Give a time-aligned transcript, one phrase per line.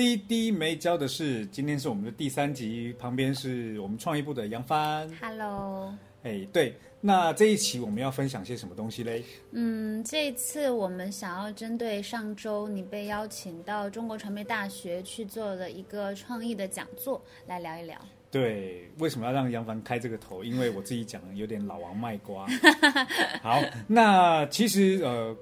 [0.00, 5.06] CD 没教的是，今天是我们的第三集，旁边是我们创意部的杨帆。
[5.20, 9.22] Hello，哎，对，那这一期我们要分享些什么东西嘞？
[9.50, 18.00] 嗯，这一次我们想要针对上周你被邀请到中国传媒大学去做了一个创意的讲座来聊一聊。
[18.30, 20.42] 对，为什么要让杨凡开这个头？
[20.42, 22.46] 因为我自己讲的有点老王卖瓜。
[23.42, 25.36] 好，那其实呃，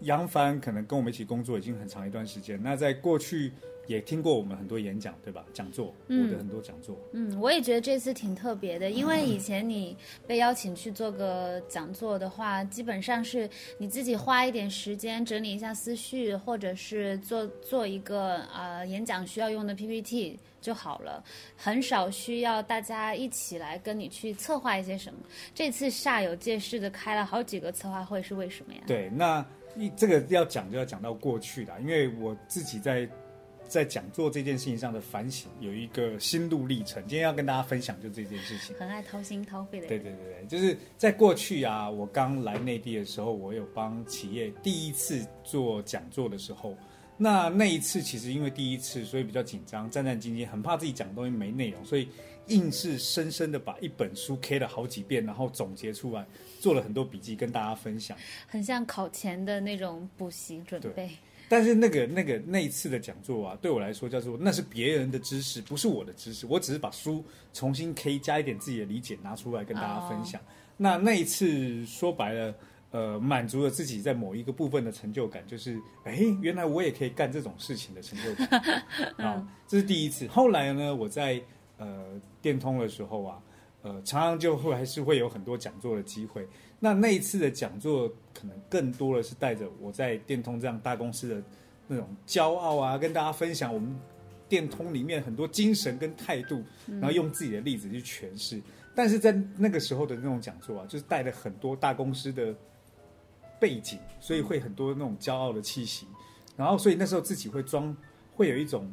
[0.00, 2.60] 杨凡可能跟我们一起工作已经很长一段时间。
[2.60, 3.52] 那在过去
[3.86, 5.44] 也听过我们很多演讲，对吧？
[5.52, 6.96] 讲座，我的很多讲座。
[7.12, 21.22] 嗯，我也觉得这次挺特别的，因为以前你被邀请去做个讲座的话，基本上是你自己花一点时间整理一下思绪，或者是做做一个呃演讲需要用的 PPT 就好了，
[21.56, 25.18] 很少需要大家一起来跟你去策划一些什么。
[25.54, 28.80] 这次煞有介事的开了好几个策划会，是为什么呀？
[28.86, 29.44] 对，那
[29.76, 33.08] 一这个要讲就要讲到过去的，因为我自己在
[33.72, 38.76] 在讲座这件事情上的反省有一个心路历程，今天要跟大家分享就这件事情。
[38.76, 40.04] 很爱掏心掏肺的对人。
[40.04, 46.76] 对对对，就是在过去啊，我刚来内地的时候，我有帮企业第一次做讲座的时候，
[47.16, 52.06] 那那一次其实因为第一次，所以比较紧张，战战兢兢，很怕自己讲的东西没内容，所以
[52.48, 56.26] 硬是深深的把一本书 K 了好几遍，然后总结出来，
[56.60, 58.18] 做了很多笔记跟大家分享。
[58.46, 61.08] 很像考前的那种补习准备。
[61.52, 67.22] 但是那个那个那一次的讲座啊，对我来说叫做那是别人的知识，不是我的知识，我只是把书
[67.52, 70.40] 重新 K 加一点自己的理解拿出来跟大家分享。
[70.78, 72.54] 那那一次说白了，
[72.90, 78.48] 呃，满足了自己在某一个部分的成就感，就是哎，原来我也可以干这种事情的成就感
[79.22, 80.26] 啊，这是第一次。
[80.28, 81.38] 后来呢，我在
[81.76, 83.38] 呃电通的时候啊，
[83.82, 86.48] 呃，常常就会还是会有很多讲座的机会。
[86.84, 91.40] 那那一次的讲座，可能更多的是带着我在电通这样大公司的
[91.86, 93.96] 那种骄傲啊，跟大家分享我们
[94.48, 98.60] 电通里面很多精神跟态度，然后用自己的例子去诠释。
[98.96, 102.52] 但是在那个时候的那种讲座啊，就是带了很多大公司的
[103.60, 106.08] 背景，所以会很多那种骄傲的气息。
[106.56, 107.96] 然后，所以那时候自己会装，
[108.34, 108.92] 会有一种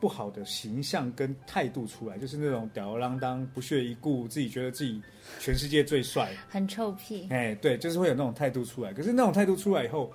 [0.00, 5.02] 不好的形象跟态度出来，就是那种吊儿郎当、不屑一顾，自己觉得自己
[5.40, 6.32] 全世界最帅。
[6.48, 8.92] 很臭屁，哎，对，就是会有那种态度出来。
[8.92, 10.12] 可是那种态度出来以后，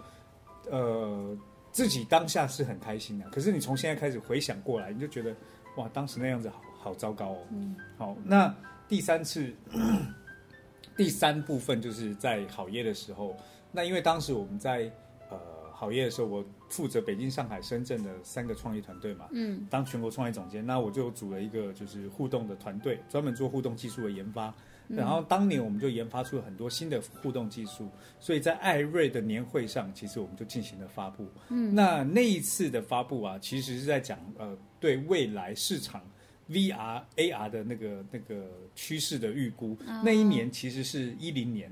[0.69, 1.37] 呃，
[1.71, 3.29] 自己当下是很开心的。
[3.29, 5.35] 可是你从现在开始回想过来，你就觉得
[5.75, 7.37] 哇，当时那样子好好糟糕哦。
[7.51, 8.55] 嗯，好，那
[8.87, 9.53] 第三次，
[10.95, 13.35] 第三部分就是在好业的时候，
[13.71, 14.89] 那因为当时我们在
[15.29, 15.37] 呃
[15.73, 24.51] 好业的时候，我负责北京、上海、深圳的三个创业团队嘛，嗯，当全国创业总监，那我就组了一个就是互动的团队，专门做互动技术的研发。
[24.87, 27.87] 然后当年我们就研发出了很多新的互动技术，
[28.19, 31.27] 所以在艾瑞的年会上，其实我们就进行了发布。
[31.49, 36.01] 嗯，那那一次的发布啊，其实是在讲呃对未来市场
[36.49, 39.77] VR、AR 的那个那个趋势的预估。
[40.03, 41.71] 那一年其实是一零年。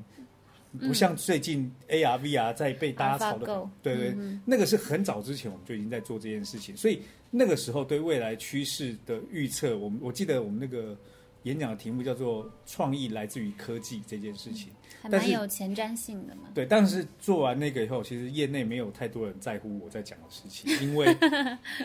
[0.79, 4.15] 不像最近 AR、VR 在被大家炒的对对，
[4.45, 10.97] 那个是很早之前我们就已经在做这件事情，所以那个时候对未来趋势的预测，我们我记得我们那个
[11.43, 14.69] 演讲的题目叫做“创意来自于科技”这件事情。
[15.01, 16.43] 还蛮有前瞻性的嘛。
[16.53, 21.11] 对，但是做完那个以后，其实业内没有太多人在乎我在讲的事情， 因为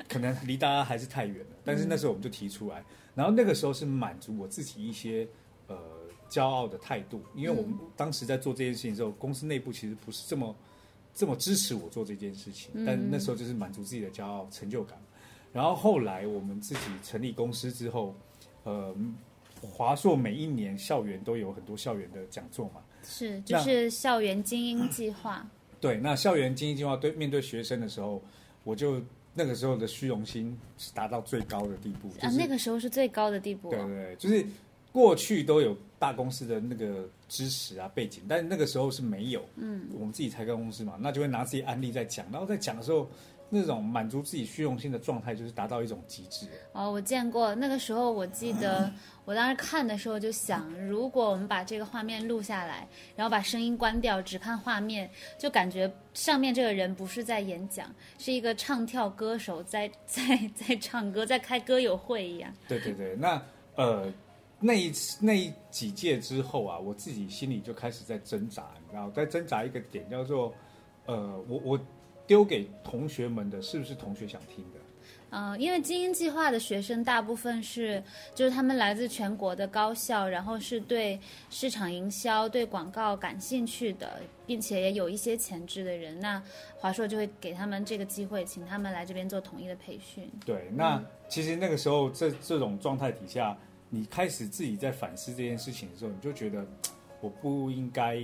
[0.07, 1.57] 可能离大家还是太远了。
[1.65, 5.27] 但是那时候我们就提出来，然后那个时候是满足我自己一些
[5.69, 5.77] 呃
[6.29, 10.55] 骄傲的态度，因为我们当时在做这件事情的时候，公司内部其实不是这么
[11.15, 14.99] 这么支持我做这件事情，但那时候就是满足自己的骄傲、成就感。
[15.53, 18.15] 然后后来我们自己成立公司之后，
[18.65, 18.95] 呃，
[19.63, 22.83] 华硕每一年校园都有很多校园的讲座嘛。
[23.03, 25.49] 是，就是校园精英计划。
[25.81, 28.21] 对，那校园精英计划对面对学生的时候，
[28.65, 29.01] 我就
[29.33, 34.45] 那个时候的虚荣心是达到最高的地步，就啊，那个时候是最高的地步、对对，就是
[34.97, 43.07] 过去都有大公司的那个支持啊背景，但是那个时候是没有，嗯，我们自己才开公司嘛，那就会拿自己案例在讲，然后在讲的时候。
[43.49, 46.49] 那种满足自己虚荣心的状态，就是达到一种极致。
[46.73, 47.55] 哦，我见过。
[47.55, 48.93] 那个时候我记得，
[49.25, 55.09] 我当时看的时候就想，如果我们把这个画面录下来，然后把声音关掉，只看画面，
[55.39, 57.89] 就感觉上面这个人不是在演讲，
[58.19, 62.53] 是一个唱跳歌手在在在唱歌，在开歌友会一样。
[62.67, 63.41] 对对对，那
[63.77, 64.13] 呃，
[64.67, 70.53] 那一次那几届之后啊，我自己心里就开始在挣扎，你知道，在挣扎一个点叫做，
[71.07, 71.81] 呃，我我
[72.27, 74.81] 丢给同学们的是不是同学想听的？
[75.31, 78.03] 嗯，因为精英计划的学生大部分是，
[78.35, 81.19] 就是他们来自全国的高校，然后是对
[81.51, 86.19] 市场营销、对广告感兴趣的，并且也有一些潜质的人。
[86.21, 86.43] 那
[86.77, 90.31] 华硕就会给他们这个机会，请他们来这边做统一的培训。
[90.45, 93.57] 对，那其实那个时候这这种状态底下，
[93.91, 96.67] 你开始自己在反思这件事情的时候，你就觉得
[97.21, 98.21] 我不应该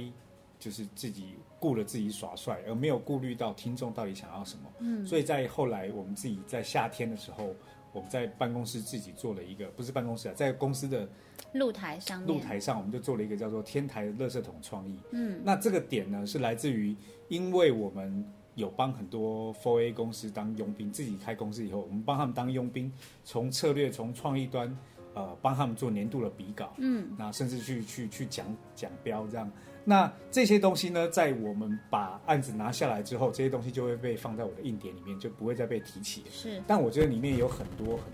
[0.58, 1.34] 就是自己。
[1.62, 4.62] 顾了自己耍帅，而没有顾虑到听众到底想要什么。
[4.80, 7.54] 嗯，所以在后来我们自己在夏天的时候，
[7.92, 11.08] 我们在办公室自己做了一个，不是办公室啊，在公司的
[11.52, 14.98] 露台上，露台上我们就做了一个叫做“天台垃圾桶创意”。
[15.14, 16.96] 嗯，那这个点呢是来自于，
[17.28, 18.26] 因为我们
[18.56, 22.92] 有帮很多 Four A 公司当佣兵，自己开公司以后，我们帮他们当佣兵，
[23.22, 24.76] 从策略从创意端，
[25.14, 26.72] 呃，帮他们做年度的比稿。
[26.78, 29.50] 嗯，那甚至去去去讲讲标这样。
[29.84, 36.22] 那这些东西呢，在我们把案子拿下来之后，这些东西就会被放在我的硬碟里面，就不会再被提起。
[36.30, 38.04] 是，但我觉得里面有很多很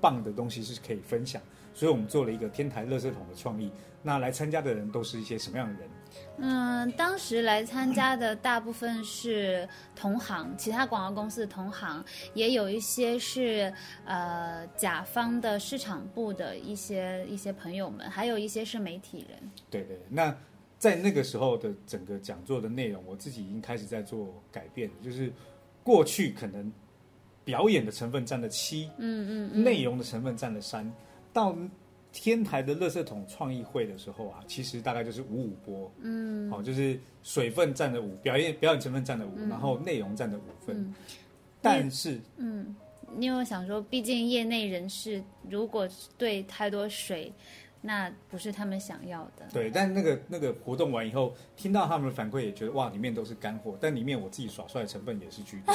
[0.00, 1.40] 棒的东西是可以分享，
[1.72, 3.70] 所以我们做了一个天台垃圾桶的创意。
[4.02, 5.88] 那来参加的人都是一些什么样的人？
[6.38, 12.04] 嗯，当时来参加的大部分是同行，其他广告公司的同行，
[12.34, 13.72] 也有一些是
[14.04, 19.50] 呃甲方的市场部的一些一些朋友们，还有一些是媒体人。
[19.70, 20.36] 对对，那。
[20.78, 25.32] 在那个时候的整个讲座的内容，我自己已经开始在做改变，就是
[25.82, 26.70] 过去可能
[27.46, 30.92] 表演的成分占了七，嗯嗯，内容的成分占了三，
[31.32, 31.56] 到
[32.18, 40.94] 天台的乐色桶创意会的时候啊，其实大概就是五五波，嗯，好，就是水分占的五，表演表演成分占的五，然后内容占的五分，
[41.60, 42.74] 但是，嗯，
[43.20, 45.86] 因为我想说，毕竟业内人士如果
[46.16, 47.30] 对太多水。
[47.82, 49.46] 那不是他们想要的。
[49.52, 53.78] 对，但那个那个活动完以后，听到他们的反馈，也觉得哇，里面都是干货。
[53.80, 55.72] 但里面我自己耍帅的成分也是居多。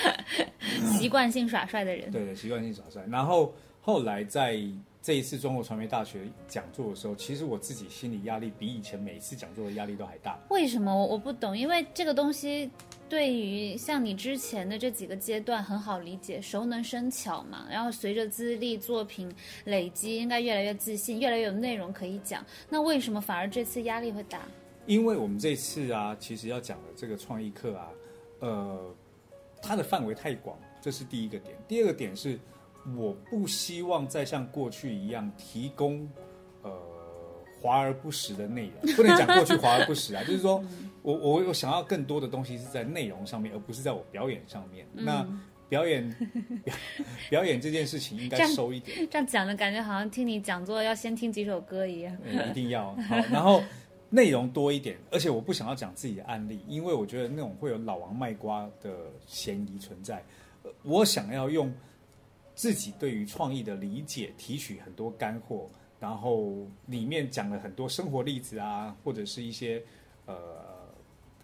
[0.96, 2.10] 习惯性耍帅的人。
[2.10, 3.04] 对对，习惯性耍帅。
[3.10, 3.52] 然后
[3.82, 4.58] 后来在
[5.00, 10.38] 这一次中国传媒大学讲座的时候，其实我自己心理压力比以前每一次讲座的压力都还大。
[10.50, 10.94] 为什么？
[10.94, 12.70] 我我不懂，因为这个东西。
[13.08, 17.66] 对于像你之前的这几个阶段很好理解，熟能生巧嘛。
[17.70, 19.34] 然后随着资历、作品
[19.64, 22.44] 累积，应该越来越自信，越来越有内容可以讲。
[22.68, 24.42] 那为什么反而这次压力会大？
[24.84, 27.88] 因为我们这次啊，其实要讲的这个创意课啊，
[28.40, 28.94] 呃，
[29.62, 31.56] 它的范围太广，这是第一个点。
[31.66, 32.38] 第二个点是，
[32.96, 36.08] 我不希望再像过去一样提供
[36.62, 36.70] 呃
[37.60, 40.62] 华而不实的内容，不能讲过去华而不实啊， 就是说。
[41.00, 44.84] 我我我想要更多的东西是在内容上面，而不是在我表演上面。
[44.92, 45.26] 那
[45.66, 46.06] 表演
[46.64, 46.74] 表
[47.30, 49.08] 表演这件事情应该收一点。
[49.08, 52.14] 这样讲的感觉好像听你讲座要先听几首歌一样。
[52.50, 53.62] 一定要好，然后
[54.10, 58.90] 内容多一点，而且我不想要讲自己的案例，因为我觉得那种会有老王卖瓜的
[59.24, 60.22] 嫌疑存在。
[60.82, 61.72] 我想要用
[62.58, 65.70] 自己对于创意的理解，提取很多干货，
[66.00, 69.80] 然后里面讲了很多生活例子啊，或者是一些
[70.26, 70.34] 呃。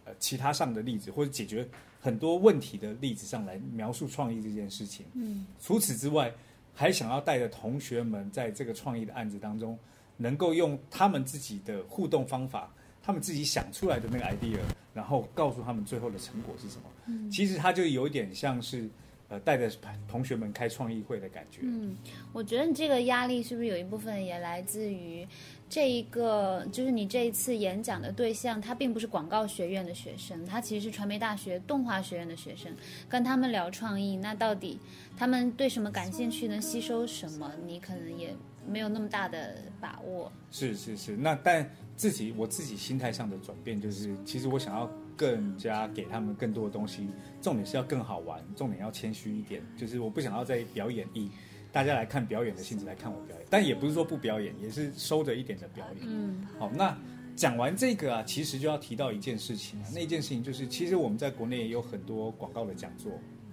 [0.07, 1.67] 呃，其他上的例子或者解决
[1.99, 5.07] 很多问题的例子上来描述创意这件事情。
[5.15, 6.31] 嗯，除此之外，
[6.75, 9.79] 还想要带着同学们在这个创意的案子当中，
[10.19, 12.71] 能够用他们自己的互动方法，
[13.03, 14.59] 他们自己想出来的那个 idea，
[14.93, 16.83] 然后告诉他们最后的成果是什么。
[17.07, 18.91] 嗯，其实它就有点像是。
[19.35, 19.69] 呃，带着
[20.07, 21.59] 同学们开创意会的感觉。
[21.63, 21.97] 嗯，
[22.33, 25.27] 我觉得你这个压力是不是有一部分也来自于
[25.69, 32.73] 这一个，就是你这一次演讲的对象，他并不是广告学院的学生，他其实是传媒大学动画学院的学生。
[33.09, 34.79] 跟他们聊创意，那到底
[35.17, 38.33] 他们对什么感兴趣，能吸收什么，你可能也
[38.69, 40.31] 没有那么大的把握。
[40.53, 44.89] 是是是，那但自己我自己心态上的转变，就是其实我想要。
[45.17, 47.09] 更加给他们更多的东西，
[47.41, 49.63] 重点是要更好玩，重点要谦虚一点。
[49.77, 51.31] 就是我不想要在表演以
[51.73, 56.07] 大家来看表演的性质来看我表演，但也不是说不表演，也是收着一点的表演。
[56.07, 56.97] 嗯，好，那
[57.35, 63.13] 讲完这个啊，其实就要提到一件事情啊，那件事情就是，其实我们在国内也有很多广告的讲座。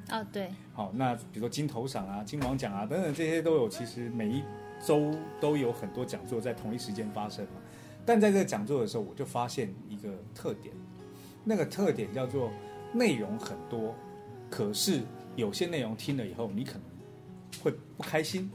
[0.09, 0.49] 哦，对。
[0.73, 4.43] 好，那比如说金头赏啊、金王奖啊等等这些都有，其实每一
[4.85, 7.53] 周都有很多讲座在同一时间发生嘛。
[8.05, 10.75] 但在这个讲座的时候，我就发现一个特点。
[11.43, 12.51] 那个特点叫做
[12.93, 13.95] 内容很多，
[14.49, 15.01] 可是
[15.35, 16.81] 有些内容听了以后，你可能
[17.63, 18.49] 会不开心。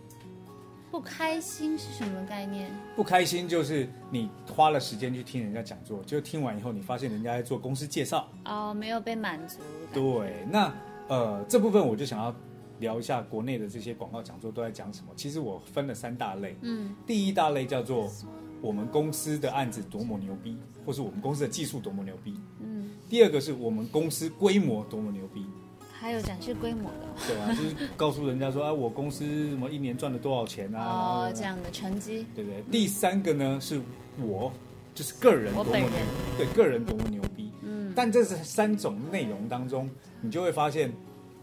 [0.88, 2.70] 不开心是什么概念？
[2.94, 9.58] 不开心就是你花了时间去听人家讲座，就听完以后，你发现人家在做公司介绍，哦，没有被满足。
[9.92, 10.72] 对，那
[11.08, 12.34] 呃这部分我就想要
[12.78, 15.08] 聊一下国内的这些广告讲座都在讲什么。
[15.16, 18.10] 其实我分了三大类，嗯，第一大类叫做
[18.60, 25.46] 我们公司的案子多么牛逼，或是我们公司的技术多么牛逼，嗯，第二个是我们公司规模多么牛逼，
[25.92, 27.48] 还有展示规模的对啊？
[27.54, 30.84] 就是告诉人家说，啊，我公司什么一年赚了多少钱啊？
[30.84, 32.62] 哦，这样的成绩，对不对？
[32.70, 33.80] 第三个呢，是
[34.18, 34.52] 我
[34.94, 35.88] 就是个人多么牛
[36.36, 37.50] 对个人多么牛逼。
[37.62, 39.88] 嗯，但这是三种内容当中，
[40.20, 40.92] 你就会发现，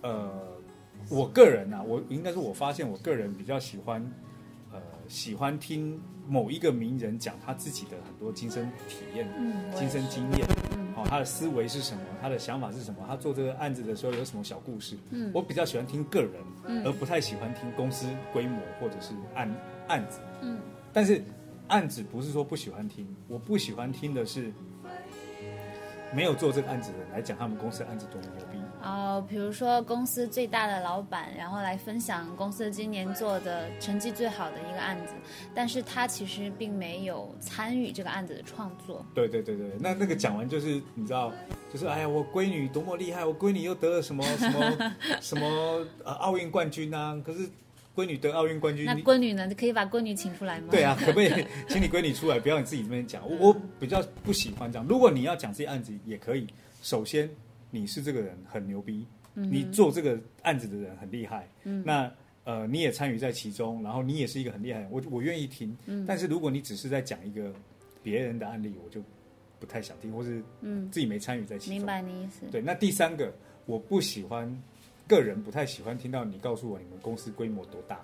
[0.02, 0.32] 呃，
[1.10, 4.02] 我个人啊，我应该是我发现我个人比较喜欢，
[4.72, 10.48] 呃，喜欢听某一个名人讲他自己的很多亲身体验、嗯，亲身经验。
[10.76, 12.02] 嗯好、他的思维是什么？
[12.22, 13.04] 他的想法是什么？
[13.08, 14.96] 他做这个案子的时候有什么小故事？
[15.10, 16.34] 嗯我比较喜欢听个人，
[16.68, 19.50] 嗯而不太喜欢听公司规模或者是案
[19.88, 20.20] 案子。
[20.42, 20.60] 嗯
[20.94, 21.24] 但是
[21.68, 24.54] 案子不是说不喜欢听，我不喜欢听的是
[26.16, 28.60] 没有做这个案子的人来讲他们公司的案子多么牛逼。
[28.84, 35.14] 哦，比如说公司最大的老板，然后来分享公司今年做的成绩最好的一个案子，
[35.56, 39.06] 但是他其实并没有参与这个案子的创作。
[39.14, 41.32] 对对对对，那那个讲完就是你知道，
[41.72, 47.50] 就是哎呀，我闺女多么厉害，我闺女又得了什么什么什么呃奥运冠军啊，可是
[47.96, 49.48] 闺女得奥运冠军，那你闺女呢？
[49.56, 50.68] 可以把闺女请出来吗？
[50.72, 53.28] 对啊， 可不可以请你闺女出来，不要你自己这边讲？
[53.30, 54.88] 我我比较不喜欢这样。
[54.88, 56.48] 如果你要讲这些案子也可以，
[56.82, 57.30] 首先
[57.70, 62.12] 你是这个人很牛逼，你做这个案子的人很厉害，嗯那
[62.46, 65.76] 呃你也参与在其中，然后你也是一个很厉害我我愿意听。
[65.86, 67.54] 嗯但是如果你只是在讲一个
[68.02, 69.02] 别人的案例，我就
[69.60, 71.78] 不太想听，或是嗯，自己没参与在其中。
[71.78, 72.46] 明白你意思。
[72.52, 73.32] 对，那第三个
[73.66, 74.62] 我不喜欢，
[75.08, 78.00] 个人不太喜欢听到你告诉我你们公司规模多大，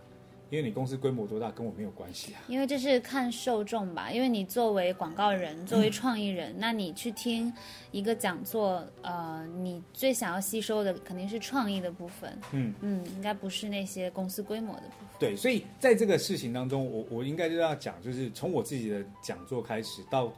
[0.50, 2.42] 因为你公司规模多大跟我没有关系啊。
[2.48, 7.52] 因为这是看受众吧，因为你作为广告人，作为创意人，那你去听
[7.92, 15.20] 一个讲座，呃，你最想要吸收的肯定是创意的部分，嗯嗯，应该不是那些公司规模的部分。
[15.20, 20.34] 对，所以在这个事情当中，我我应该就要讲，就是从我自己的讲座开始，到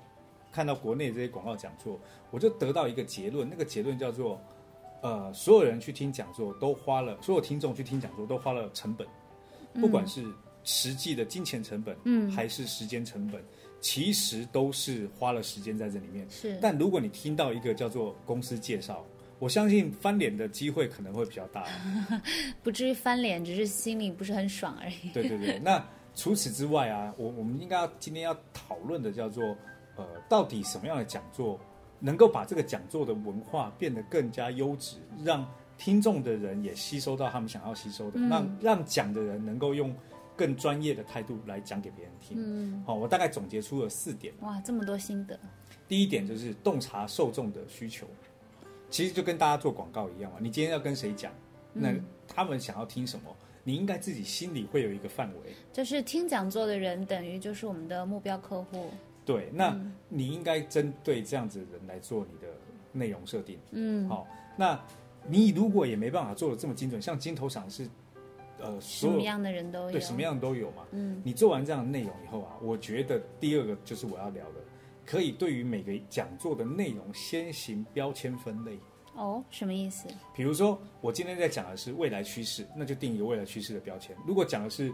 [0.52, 2.00] 看到国内这些广告讲座，
[2.30, 4.40] 我就得到一个结论，那个结论叫做，
[5.02, 9.08] 呃，所有人去听讲座都花了，所有听众去听讲座都花了成本，
[9.74, 10.24] 不管是
[10.64, 13.44] 实际的金钱成本，嗯还是时间成本，
[13.80, 16.30] 其实都是花了时间在这里面。
[16.30, 19.04] 是，但如果你听到一个叫做公司介绍，
[19.40, 21.66] 我相信翻脸的机会可能会比较大。
[22.62, 25.10] 不至于翻脸，只是心里不是很爽而已。
[25.12, 29.44] 对对对， 那除此之外啊，我我们应该要今天要讨论的叫做，
[29.96, 31.60] 呃，到底什么样的讲座
[32.02, 39.96] 能够把这个讲座的文化变得更加优质，让听众的人也吸收到他们想要吸收的，嗯让让讲的人能够用
[40.36, 42.38] 更专业的态度来讲给别人听。
[42.40, 44.34] 嗯，好，我大概总结出了四点。
[44.42, 45.40] 哇，这么多心得，
[45.88, 48.08] 第一点就是洞察受众的需求，
[48.90, 50.40] 其实就跟大家做广告一样嘛。
[50.42, 51.32] 你今天要跟谁讲，
[51.72, 55.54] 那嗯他们想要听什么，你应该自己心里会有一个范围。
[55.72, 58.90] 就是听讲座的人等于就是我们的目标客户。
[59.32, 62.48] 对，那嗯你应该针对这样子的人来做你的
[62.92, 63.58] 内容设定。
[63.72, 64.80] 嗯，好、那
[65.26, 67.88] 你如果也没办法做的这么精准，像金投赏是，
[68.60, 69.92] 呃，什么样的人都有。
[69.92, 70.84] 对什么样都有嘛。
[70.92, 74.56] 嗯你做完这样的内容以后啊，我觉得第二个就是我要聊的，
[75.06, 78.78] 可以对于每个讲座的内容先行标签分类。
[79.16, 80.08] 哦，什么意思？
[80.34, 84.92] 比如说，我今天在讲的是未来趋势，那就定一个未来趋势的标签；如果讲的是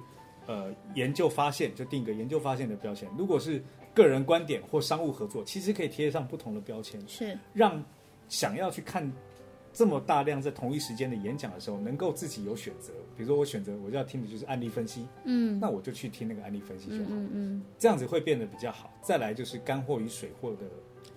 [0.47, 3.61] 呃研究发现，就定一个研究发现的标签；如果是
[3.93, 7.37] 个人观点或商务合作，其实可以贴上不同的标签，是。
[7.53, 7.83] 让
[8.29, 9.11] 想要去看
[9.73, 12.91] 这么大量在同一时间的演讲的时候，能够自己有选择。
[13.15, 15.59] 比如说，我选择我要听的就是案例分析，嗯。
[15.59, 18.91] 那我就去听那个案例分析就嗯好，嗯嗯，这样子会变得比较好。
[19.01, 20.65] 再来就是干货与水货的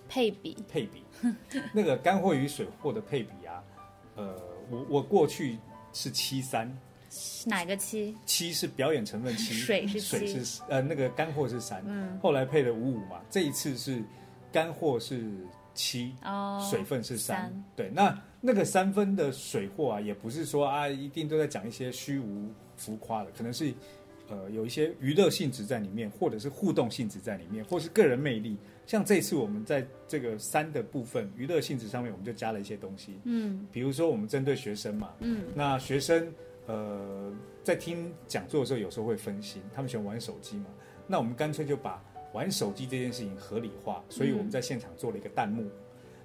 [0.07, 0.55] 配比。
[0.67, 1.03] 配比，
[1.73, 3.63] 那个干货与水货的配比啊，
[4.15, 4.35] 呃，
[4.69, 5.57] 我我过去
[5.93, 6.71] 是七三，
[7.45, 8.15] 哪个七？
[8.25, 14.01] 七是表演成分七，水是水是呃那个干货是三，嗯后来配了五五嘛，这一次是
[14.51, 15.29] 干货是
[15.73, 23.73] 七，哦，水分是三，三对，那那个三分的水货啊，也不是说啊一定都在讲一些虚无浮夸的，可能是
[24.29, 28.57] 呃有一些娱乐性质在里面，或者是互动性质在里面，或是个人魅力。
[28.87, 36.33] 像这次我们在这个三的部分娱乐性质上面，我们就加了一些东西，嗯比如说我们针对学生嘛，嗯那学生
[36.67, 37.31] 呃
[37.63, 40.65] 在听讲座的时候，有时候会分心，他们喜欢玩手机嘛，
[41.07, 42.03] 那我们干脆就把
[42.33, 45.69] 玩手机这件事情合理化，所以我们在现场做了一个弹幕，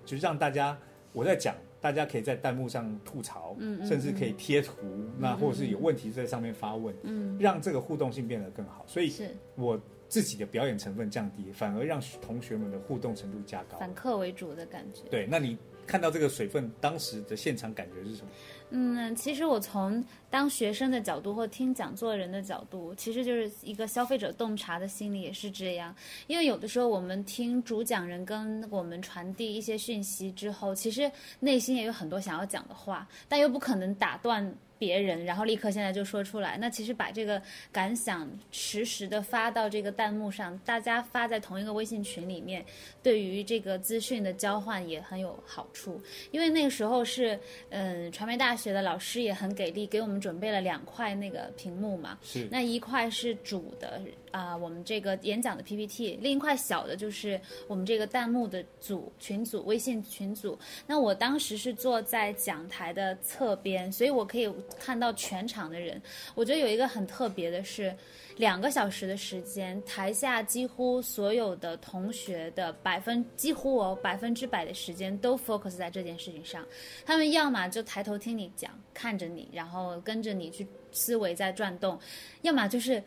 [0.04, 0.78] 就是让大家
[1.12, 4.72] 我在讲，大家可以在弹幕上吐槽，嗯嗯甚至可以贴图，
[5.18, 8.84] 那或者是有问题在上面发问，嗯，让这个互动性变得更好。
[8.86, 9.12] 所以
[9.56, 13.78] 我自己的表演成分降低，反而让同学们的互动程度加高。
[13.78, 15.02] 反客为主的感觉。
[15.10, 18.28] 对，那你看到这个水分，当时的现场感觉是什么？
[18.70, 25.94] 嗯，其实我从当学生的角度或听讲座人的角度，其实就是一个消费者洞察的心理也是这样。
[26.26, 34.52] 因为有的时候我们听主讲人跟我们传递一些讯息之后，其实内心也有很多想要讲的话，但又不可能打断。
[34.78, 36.58] 别人，然后立刻现在就说出来。
[36.58, 37.40] 那其实把这个
[37.72, 42.64] 感想实时的发到这个弹幕上，大家发在同一个微信群里面，
[43.02, 46.00] 对于这个资讯的交换也很有好处。
[46.30, 47.38] 因为那个时候是，
[47.70, 52.18] 嗯，传媒大学的老师也很给力，给我们准备了两块那个屏幕嘛。
[52.22, 52.48] 是。
[52.50, 60.58] 那一块是主的啊，我们这个演讲的 PPT，另一块小的就是我们这个弹幕的组群组，微信群组。
[60.86, 64.52] 那我当时是坐在讲台的侧边，所以我可以。
[64.78, 66.00] 看到全场的人，
[66.34, 67.94] 我觉得有一个很特别的是，
[68.36, 76.66] 两个小时的时间，台下几乎所有的同学的百分几乎哦百分之百的时间都 focus 在这件事情上，
[77.04, 81.98] 他们要么就抬头听你讲，看着你，然后跟着你去思维在转动，
[82.42, 83.02] 要么就是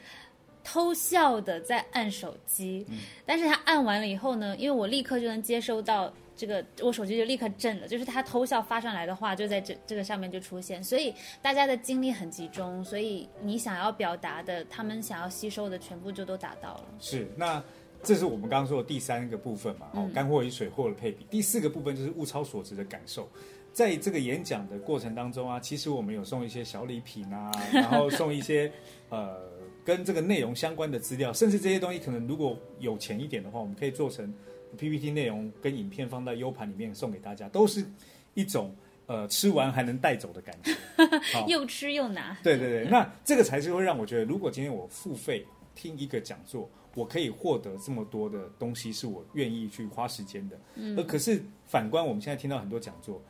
[0.63, 2.85] 偷笑的在按手机，
[3.25, 6.13] 但是他按完了以后呢，因为我立刻就能接收到。
[6.39, 16.85] 这个我手机就立刻震了，就是他偷笑发上来的话就在这这个上面就出现，所以大家的精力很集中，所以你想要表达的，他们想要吸收的全部就都达到了。
[16.97, 17.61] 是，那
[18.01, 21.25] 这是我们刚刚说的第三个部分嘛，哦，干货与水货的配比。
[21.29, 23.27] 第四个部分就是物超所值的感受，
[23.73, 28.71] 在这个演讲的过程当中啊，其实我们有送一些小礼品啊，然后送一些
[29.09, 29.41] 呃
[29.83, 34.33] 跟这个内容相关的资料，甚至这些东西可能如果有钱一点的话，我们可以做成。
[34.77, 37.85] PPT 内容跟影片放在 U 盘里面送给大家，都是
[38.33, 38.75] 一种
[39.07, 40.73] 呃吃完还能带走的感觉，
[41.47, 42.37] 又吃又拿。
[42.43, 45.45] 对对对，那这个才是会让我觉得，如果今天我付费
[45.75, 50.59] 听一个讲座，我可以获得这么多的东西，是我愿意去花时间的。
[50.75, 50.97] 嗯。
[50.97, 53.21] 而可是反观我们现在听到很多讲座，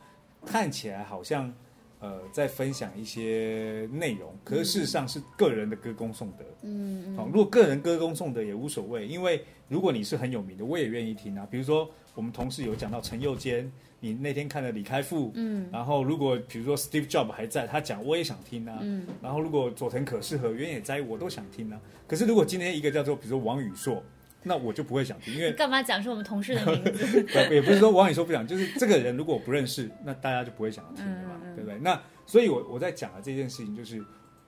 [0.44, 1.52] 看起来好像
[2.00, 6.44] 呃在分享一些内容，可是事实上是个人的歌功颂德。
[6.62, 7.16] 嗯嗯。
[7.16, 9.42] 好，如果个人歌功颂德也无所谓，因为。
[9.70, 11.46] 如果你是很有名的，我也愿意听啊。
[11.48, 13.70] 比如说，我们同事有讲到陈佑坚，
[14.00, 21.80] 你那天看了李开复，嗯，然后如果比如说 Steve Jobs 还在，他讲我也想听啊，嗯，然后如果佐藤可士和原野哉，我都想听啊。
[22.08, 24.02] 可是如果今天一个叫做比如说王宇硕，
[24.42, 27.26] 那我就不会想听，因为干嘛讲是我们同事的名字？
[27.52, 31.78] 也不是说王宇硕不讲，就是这个人如果我不认识，那大家就不会想要听的嘛，对不对？
[31.78, 34.02] 那所以，我我在讲的这件事情，就是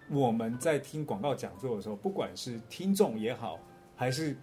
[0.09, 3.59] 我们在听广告讲座的时候，不管是听众也好，
[3.95, 4.37] 还是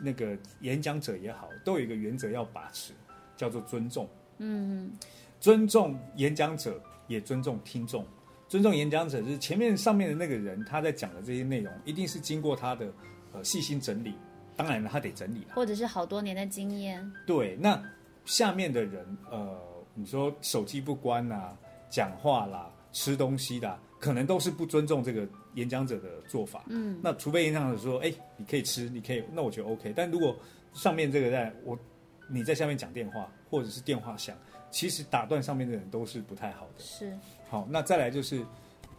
[0.00, 2.92] 那个演讲者也好，都有一个原则要把持，
[3.36, 4.08] 叫做尊重。
[4.38, 4.92] 嗯，
[5.40, 8.06] 尊重演讲者，也尊重听众。
[8.48, 12.92] 尊重演讲者，就是前面上面的那个人，他在讲的这些内容，一定是经过他的
[13.32, 14.14] 呃细心整理。
[14.56, 17.12] 当然了，他得整理，或者是好多年的经验。
[17.26, 17.82] 对，那
[18.24, 19.58] 下面的人，呃，
[19.94, 21.56] 你说手机不关啊，
[21.90, 23.78] 讲话啦，吃东西的。
[24.00, 26.64] 可能都是不尊重这个演讲者的做法。
[26.66, 29.92] 嗯，那除非演讲者说：“哎，你可以吃，你可以。”那我觉得 OK。
[29.94, 30.36] 但如果
[30.72, 31.78] 上面这个在我
[32.28, 34.36] 你在下面讲电话，或者是电话响，
[34.72, 36.82] 其实打断上面的人都是不太好的。
[36.82, 37.16] 是。
[37.48, 38.44] 好，那再来就是，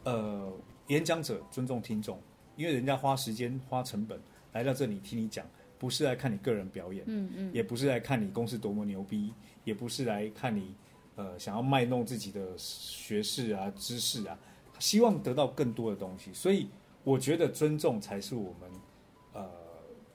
[0.05, 0.49] 呃，
[0.87, 2.17] 演讲者尊重听众，
[2.55, 4.17] 因为人家花时间花成本
[4.53, 5.45] 来到这里听你讲，
[5.77, 9.33] 不是来看你个人表演，嗯嗯，也不是来看你公司多么牛逼，
[9.65, 10.73] 也不是来看你
[11.15, 14.37] 呃想要卖弄自己的学识啊、知识啊。
[14.79, 16.67] 希望得到更多的东西，所以
[17.03, 18.69] 我觉得尊重才是我们
[19.33, 19.49] 呃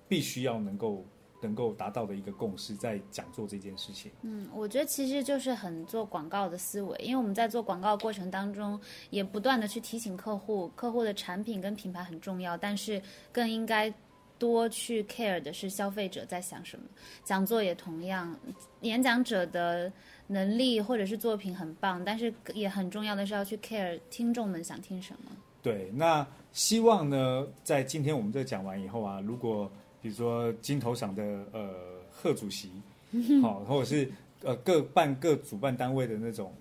[0.09, 1.05] 必须要能够
[1.41, 4.11] 能够达到的一个共识，在讲座这件事情。
[4.23, 8.79] 嗯，我觉得其实就是很做广告的思维，因为我们在做广告过程当中，
[9.11, 13.01] 也不断的去提醒客户，客户的产品跟品牌很重要，但是
[13.33, 13.93] 更应该
[14.39, 16.85] 多去 care 的是消费者在想什么。
[17.25, 18.35] 讲座也同样，
[18.83, 19.93] 演讲者的。
[20.31, 25.33] 能力或者是作品很棒，但是也很重要的是要去 care 听众们想听什么。
[25.63, 29.73] 对，那希望呢，在今天我们这讲完以后啊，如果
[30.03, 31.75] 比如说金头赏的呃
[32.11, 32.71] 贺主席，
[33.41, 36.53] 好，或者是呃各办各主办单位的那种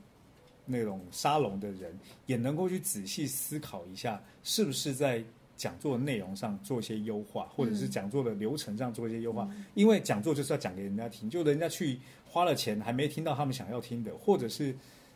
[0.66, 1.94] 那种沙龙的人，
[2.26, 5.22] 也能够去仔细思考一下，是不是在
[5.58, 12.00] 讲座内容上做一些优化，或者是讲座的流程上做一些优化，因为讲座就是要讲给人家听，就人家去。
[12.30, 14.76] 花了钱还没听到他们想要听的，或者是，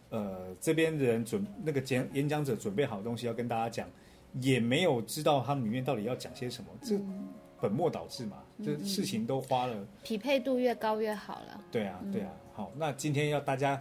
[0.09, 3.87] 呃，这边的人准那个讲演讲者准备好东西要跟大家讲，
[4.39, 6.97] 也没有知道他们里面到底要讲些什么，这
[7.59, 9.85] 本末倒置嘛，这事情都花了。
[10.03, 11.61] 匹配度越高越好了。
[11.69, 13.79] 对啊，对啊，好，那今天要大家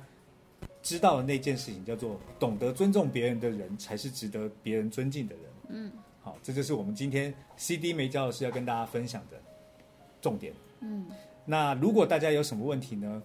[0.83, 5.45] 知道的那件事情叫做，懂得尊重别人的人才是值得别人尊敬的人。
[5.69, 5.93] 嗯，
[6.31, 9.37] 好，这就是我们今天 CD 没教的是要跟大家分享的
[10.21, 10.53] 重点。
[10.79, 11.07] 嗯。
[11.45, 13.21] 那如果大家有什么问题呢，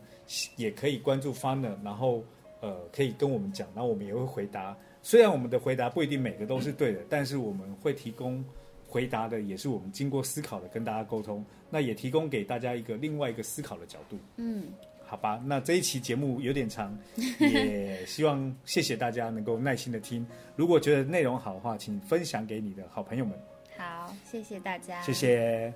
[0.55, 2.23] 也可以关注 Funer，然后
[2.61, 4.75] 呃可以跟我们讲，然后我们也会回答。
[5.03, 8.43] 虽然我们的回答不一定每个都是对的，但是我们会提供
[8.87, 11.45] 回答的也是我们经过思考的，跟大家沟通。
[11.69, 14.17] 那也提供给大家一个另外一个思考的角度。
[14.37, 14.63] 嗯，
[15.07, 16.97] 好吧，那这一期节目有点长，
[17.39, 20.25] 也希望谢谢大家能够耐心的听。
[20.55, 23.37] 如果觉得内容好的话，请分享给你的好朋友们。
[23.77, 25.73] 好，谢谢大家，谢谢。